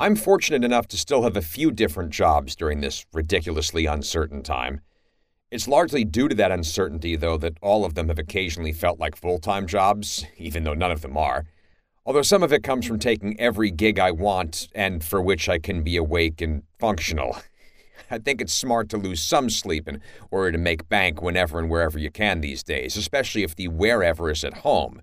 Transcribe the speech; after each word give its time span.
I'm 0.00 0.16
fortunate 0.16 0.64
enough 0.64 0.88
to 0.88 0.96
still 0.96 1.24
have 1.24 1.36
a 1.36 1.42
few 1.42 1.70
different 1.70 2.08
jobs 2.08 2.56
during 2.56 2.80
this 2.80 3.04
ridiculously 3.12 3.84
uncertain 3.84 4.42
time. 4.42 4.80
It's 5.50 5.68
largely 5.68 6.04
due 6.04 6.26
to 6.26 6.34
that 6.36 6.50
uncertainty, 6.50 7.16
though, 7.16 7.36
that 7.36 7.58
all 7.60 7.84
of 7.84 7.96
them 7.96 8.08
have 8.08 8.18
occasionally 8.18 8.72
felt 8.72 8.98
like 8.98 9.14
full 9.14 9.38
time 9.38 9.66
jobs, 9.66 10.24
even 10.38 10.64
though 10.64 10.72
none 10.72 10.90
of 10.90 11.02
them 11.02 11.18
are. 11.18 11.44
Although 12.06 12.22
some 12.22 12.42
of 12.42 12.50
it 12.50 12.62
comes 12.62 12.86
from 12.86 12.98
taking 12.98 13.38
every 13.38 13.70
gig 13.70 13.98
I 13.98 14.10
want 14.10 14.68
and 14.74 15.04
for 15.04 15.20
which 15.20 15.50
I 15.50 15.58
can 15.58 15.82
be 15.82 15.98
awake 15.98 16.40
and 16.40 16.62
functional. 16.78 17.36
I 18.10 18.16
think 18.16 18.40
it's 18.40 18.54
smart 18.54 18.88
to 18.88 18.96
lose 18.96 19.20
some 19.20 19.50
sleep 19.50 19.86
in 19.86 20.00
order 20.30 20.52
to 20.52 20.58
make 20.58 20.88
bank 20.88 21.20
whenever 21.20 21.58
and 21.58 21.68
wherever 21.68 21.98
you 21.98 22.10
can 22.10 22.40
these 22.40 22.62
days, 22.62 22.96
especially 22.96 23.42
if 23.42 23.54
the 23.54 23.68
wherever 23.68 24.30
is 24.30 24.44
at 24.44 24.54
home, 24.54 25.02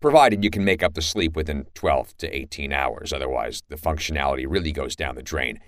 provided 0.00 0.44
you 0.44 0.50
can 0.50 0.64
make 0.64 0.82
up 0.82 0.94
the 0.94 1.02
sleep 1.02 1.34
within 1.34 1.66
12 1.74 2.16
to 2.18 2.36
18 2.36 2.72
hours. 2.72 3.12
Otherwise, 3.12 3.62
the 3.68 3.76
functionality 3.76 4.46
really 4.48 4.72
goes 4.72 4.94
down 4.94 5.14
the 5.14 5.22
drain. 5.22 5.58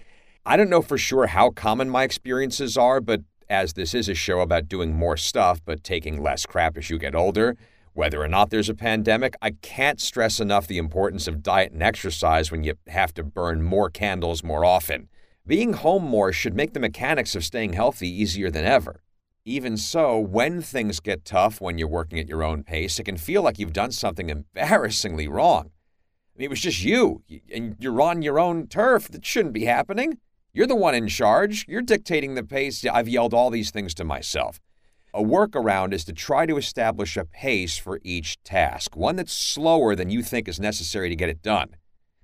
I 0.46 0.56
don't 0.56 0.70
know 0.70 0.82
for 0.82 0.98
sure 0.98 1.26
how 1.26 1.50
common 1.50 1.90
my 1.90 2.04
experiences 2.04 2.76
are, 2.76 3.00
but 3.00 3.22
as 3.48 3.72
this 3.72 3.94
is 3.94 4.08
a 4.08 4.14
show 4.14 4.40
about 4.40 4.68
doing 4.68 4.94
more 4.94 5.16
stuff 5.16 5.60
but 5.64 5.82
taking 5.82 6.22
less 6.22 6.46
crap 6.46 6.76
as 6.76 6.88
you 6.88 6.98
get 6.98 7.14
older, 7.14 7.56
whether 7.92 8.22
or 8.22 8.28
not 8.28 8.50
there's 8.50 8.68
a 8.68 8.74
pandemic, 8.74 9.34
I 9.42 9.50
can't 9.50 10.00
stress 10.00 10.38
enough 10.38 10.68
the 10.68 10.78
importance 10.78 11.26
of 11.26 11.42
diet 11.42 11.72
and 11.72 11.82
exercise 11.82 12.50
when 12.50 12.62
you 12.62 12.74
have 12.86 13.12
to 13.14 13.24
burn 13.24 13.62
more 13.62 13.90
candles 13.90 14.44
more 14.44 14.64
often. 14.64 15.08
Being 15.46 15.72
home 15.72 16.04
more 16.04 16.32
should 16.32 16.54
make 16.54 16.72
the 16.72 16.80
mechanics 16.80 17.34
of 17.34 17.44
staying 17.44 17.72
healthy 17.72 18.08
easier 18.08 18.50
than 18.50 18.64
ever. 18.64 19.02
Even 19.44 19.76
so, 19.76 20.18
when 20.18 20.60
things 20.60 21.00
get 21.00 21.24
tough 21.24 21.60
when 21.60 21.78
you're 21.78 21.88
working 21.88 22.18
at 22.18 22.28
your 22.28 22.42
own 22.42 22.62
pace, 22.62 22.98
it 22.98 23.04
can 23.04 23.16
feel 23.16 23.42
like 23.42 23.58
you've 23.58 23.72
done 23.72 23.90
something 23.90 24.28
embarrassingly 24.28 25.28
wrong. 25.28 25.70
I 26.34 26.38
mean, 26.38 26.46
it 26.46 26.50
was 26.50 26.60
just 26.60 26.84
you, 26.84 27.22
and 27.52 27.76
you're 27.78 28.02
on 28.02 28.20
your 28.22 28.38
own 28.38 28.66
turf. 28.66 29.08
That 29.08 29.24
shouldn't 29.24 29.54
be 29.54 29.64
happening. 29.64 30.18
You're 30.52 30.66
the 30.66 30.76
one 30.76 30.94
in 30.94 31.08
charge. 31.08 31.64
You're 31.68 31.80
dictating 31.80 32.34
the 32.34 32.42
pace. 32.42 32.84
I've 32.84 33.08
yelled 33.08 33.32
all 33.32 33.50
these 33.50 33.70
things 33.70 33.94
to 33.94 34.04
myself. 34.04 34.60
A 35.14 35.22
workaround 35.22 35.92
is 35.92 36.04
to 36.04 36.12
try 36.12 36.46
to 36.46 36.56
establish 36.56 37.16
a 37.16 37.24
pace 37.24 37.76
for 37.78 37.98
each 38.04 38.42
task, 38.42 38.94
one 38.94 39.16
that's 39.16 39.32
slower 39.32 39.96
than 39.96 40.10
you 40.10 40.22
think 40.22 40.48
is 40.48 40.60
necessary 40.60 41.08
to 41.08 41.16
get 41.16 41.28
it 41.28 41.42
done. 41.42 41.76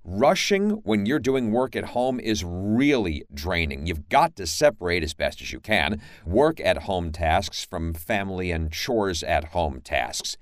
Rushing 0.09 0.69
when 0.85 1.05
you're 1.05 1.19
doing 1.19 1.51
work 1.51 1.75
at 1.75 1.83
home 1.83 2.17
is 2.17 2.41
really 2.41 3.25
draining. 3.33 3.87
You've 3.87 4.07
got 4.07 4.37
to 4.37 4.47
separate 4.47 5.03
as 5.03 5.13
best 5.13 5.41
as 5.41 5.51
you 5.51 5.59
can 5.59 6.01
work 6.25 6.61
at 6.61 6.83
home 6.83 7.11
tasks 7.11 7.65
from 7.65 7.93
family 7.93 8.49
and 8.49 8.71
chores 8.71 9.21
at 9.21 9.49
home 9.49 9.81
tasks. 9.81 10.37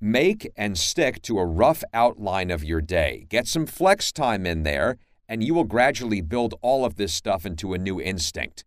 Make 0.00 0.52
and 0.56 0.78
stick 0.78 1.22
to 1.22 1.40
a 1.40 1.44
rough 1.44 1.82
outline 1.92 2.52
of 2.52 2.62
your 2.62 2.80
day. 2.80 3.26
Get 3.28 3.48
some 3.48 3.66
flex 3.66 4.12
time 4.12 4.46
in 4.46 4.62
there, 4.62 4.96
and 5.28 5.42
you 5.42 5.54
will 5.54 5.64
gradually 5.64 6.20
build 6.20 6.54
all 6.62 6.84
of 6.84 6.94
this 6.94 7.12
stuff 7.12 7.44
into 7.44 7.74
a 7.74 7.78
new 7.78 8.00
instinct. 8.00 8.64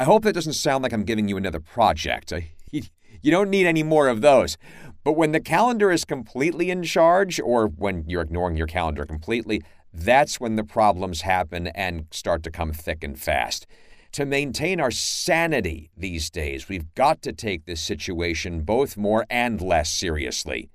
I 0.00 0.04
hope 0.04 0.24
that 0.24 0.32
doesn't 0.32 0.54
sound 0.54 0.82
like 0.82 0.94
I'm 0.94 1.04
giving 1.04 1.28
you 1.28 1.36
another 1.36 1.60
project. 1.60 2.32
You 3.20 3.30
don't 3.30 3.50
need 3.50 3.66
any 3.66 3.82
more 3.82 4.08
of 4.08 4.20
those. 4.20 4.56
But 5.04 5.12
when 5.12 5.32
the 5.32 5.40
calendar 5.40 5.90
is 5.90 6.04
completely 6.04 6.70
in 6.70 6.82
charge, 6.82 7.40
or 7.40 7.66
when 7.66 8.04
you're 8.08 8.22
ignoring 8.22 8.56
your 8.56 8.66
calendar 8.66 9.04
completely, 9.06 9.62
that's 9.92 10.38
when 10.38 10.56
the 10.56 10.64
problems 10.64 11.22
happen 11.22 11.68
and 11.68 12.06
start 12.10 12.42
to 12.44 12.50
come 12.50 12.72
thick 12.72 13.02
and 13.02 13.18
fast. 13.18 13.66
To 14.12 14.26
maintain 14.26 14.80
our 14.80 14.90
sanity 14.90 15.90
these 15.96 16.30
days, 16.30 16.68
we've 16.68 16.94
got 16.94 17.22
to 17.22 17.32
take 17.32 17.66
this 17.66 17.80
situation 17.80 18.62
both 18.62 18.96
more 18.96 19.26
and 19.30 19.60
less 19.60 19.90
seriously. 19.90 20.68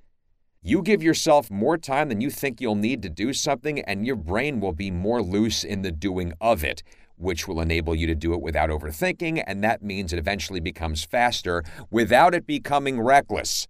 You 0.62 0.82
give 0.82 1.04
yourself 1.04 1.52
more 1.52 1.78
time 1.78 2.10
than 2.10 2.22
you 2.22 2.30
think 2.30 2.62
you'll 2.62 2.76
need 2.76 3.02
to 3.02 3.10
do 3.10 3.34
something, 3.34 3.80
and 3.82 4.06
your 4.06 4.16
brain 4.16 4.60
will 4.60 4.72
be 4.72 4.92
more 4.92 5.22
loose 5.22 5.64
in 5.64 5.82
the 5.82 5.92
doing 5.92 6.34
of 6.40 6.64
it 6.64 6.84
which 7.16 7.48
will 7.48 7.62
enable 7.62 7.96
you 7.96 8.08
to 8.08 8.16
do 8.16 8.34
it 8.34 8.42
without 8.42 8.70
overthinking, 8.70 9.44
and 9.46 9.64
that 9.64 9.82
means 9.82 10.14
it 10.14 10.20
eventually 10.20 10.60
becomes 10.60 11.04
faster 11.04 11.64
without 11.90 12.34
it 12.34 12.46
becoming 12.46 13.02
reckless. 13.02 13.68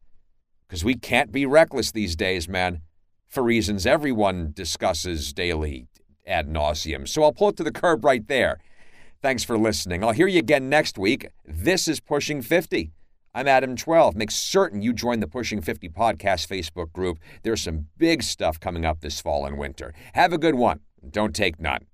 Because 0.67 0.83
we 0.83 0.95
can't 0.95 1.31
be 1.31 1.45
reckless 1.45 1.91
these 1.91 2.15
days, 2.15 2.47
man, 2.47 2.81
for 3.27 3.43
reasons 3.43 3.85
everyone 3.85 4.51
discusses 4.55 5.33
daily 5.33 5.87
ad 6.25 6.47
nauseum. 6.47 7.07
So 7.07 7.23
I'll 7.23 7.33
pull 7.33 7.49
it 7.49 7.57
to 7.57 7.63
the 7.63 7.71
curb 7.71 8.05
right 8.05 8.27
there. 8.27 8.59
Thanks 9.21 9.43
for 9.43 9.57
listening. 9.57 10.03
I'll 10.03 10.11
hear 10.11 10.27
you 10.27 10.39
again 10.39 10.69
next 10.69 10.97
week. 10.97 11.27
This 11.45 11.87
is 11.87 11.99
Pushing 11.99 12.41
50. 12.41 12.91
I'm 13.33 13.47
Adam 13.47 13.75
12. 13.75 14.15
Make 14.15 14.31
certain 14.31 14.81
you 14.81 14.93
join 14.93 15.19
the 15.19 15.27
Pushing 15.27 15.61
50 15.61 15.89
podcast 15.89 16.47
Facebook 16.47 16.91
group. 16.91 17.19
There's 17.41 17.61
some 17.63 17.87
big 17.97 18.21
stuff 18.21 18.59
coming 18.59 18.85
up 18.85 19.01
this 19.01 19.21
fall 19.21 19.45
and 19.45 19.57
winter. 19.57 19.93
Have 20.13 20.33
a 20.33 20.37
good 20.37 20.55
one. 20.55 20.81
Don't 21.09 21.35
take 21.35 21.59
none. 21.59 21.87